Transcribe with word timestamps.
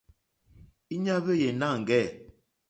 Íɲá 0.95 1.15
hwéyè 1.23 1.49
nâŋɡɛ̂. 1.59 2.03